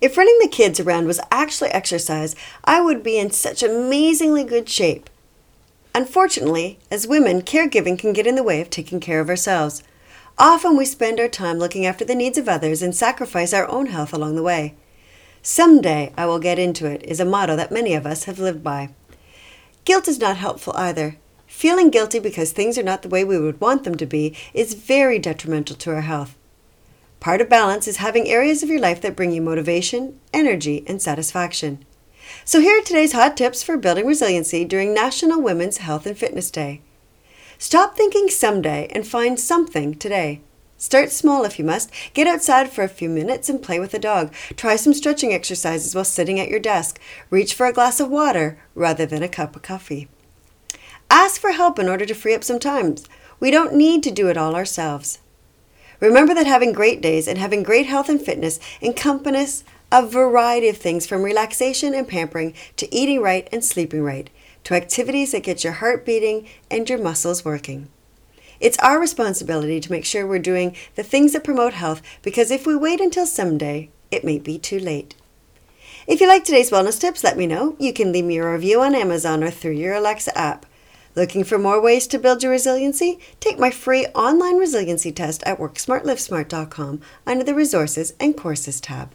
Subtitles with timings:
[0.00, 4.68] If running the kids around was actually exercise, I would be in such amazingly good
[4.68, 5.08] shape.
[5.94, 9.82] Unfortunately, as women, caregiving can get in the way of taking care of ourselves.
[10.36, 13.86] Often we spend our time looking after the needs of others and sacrifice our own
[13.86, 14.74] health along the way.
[15.42, 18.64] Someday I will get into it is a motto that many of us have lived
[18.64, 18.90] by.
[19.84, 21.16] Guilt is not helpful either.
[21.46, 24.74] Feeling guilty because things are not the way we would want them to be is
[24.74, 26.34] very detrimental to our health.
[27.24, 31.00] Part of balance is having areas of your life that bring you motivation, energy, and
[31.00, 31.82] satisfaction.
[32.44, 36.50] So, here are today's hot tips for building resiliency during National Women's Health and Fitness
[36.50, 36.82] Day.
[37.56, 40.42] Stop thinking someday and find something today.
[40.76, 41.90] Start small if you must.
[42.12, 44.30] Get outside for a few minutes and play with a dog.
[44.54, 47.00] Try some stretching exercises while sitting at your desk.
[47.30, 50.08] Reach for a glass of water rather than a cup of coffee.
[51.08, 52.96] Ask for help in order to free up some time.
[53.40, 55.20] We don't need to do it all ourselves.
[56.00, 60.76] Remember that having great days and having great health and fitness encompass a variety of
[60.76, 64.28] things from relaxation and pampering to eating right and sleeping right
[64.64, 67.88] to activities that get your heart beating and your muscles working.
[68.60, 72.66] It's our responsibility to make sure we're doing the things that promote health because if
[72.66, 75.14] we wait until someday, it may be too late.
[76.06, 77.76] If you like today's wellness tips, let me know.
[77.78, 80.66] You can leave me a review on Amazon or through your Alexa app.
[81.16, 83.20] Looking for more ways to build your resiliency?
[83.38, 89.14] Take my free online resiliency test at WorkSmartLivesmart.com under the Resources and Courses tab.